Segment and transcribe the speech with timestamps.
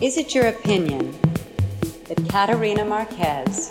[0.00, 1.12] Is it your opinion
[2.06, 3.68] that Katerina Marquez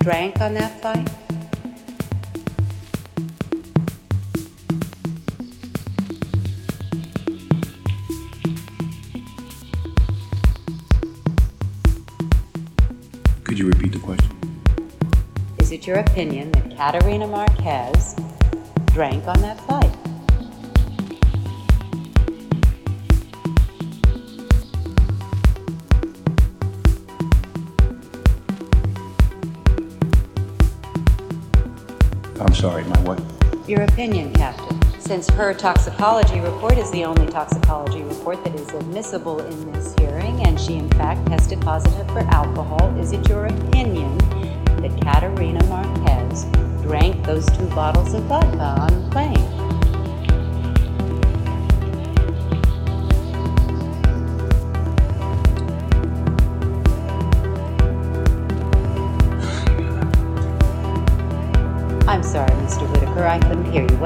[0.00, 1.08] drank on that flight?
[13.44, 14.38] Could you repeat the question?
[15.60, 18.16] Is it your opinion that Katerina Marquez
[18.92, 19.89] drank on that flight?
[32.60, 33.18] Sorry, my what?
[33.66, 34.78] Your opinion, Captain.
[35.00, 40.46] Since her toxicology report is the only toxicology report that is admissible in this hearing,
[40.46, 44.18] and she in fact tested positive for alcohol, is it your opinion
[44.82, 46.44] that Katerina Marquez
[46.82, 49.59] drank those two bottles of vodka on the plane?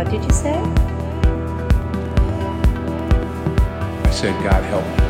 [0.05, 0.53] What did you say?
[4.05, 5.05] I said, God help me.